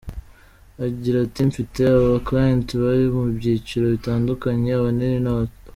[0.85, 5.59] Agira ati:"mfite aba client bari mu byiciro bitandukanye, abanini n’abato.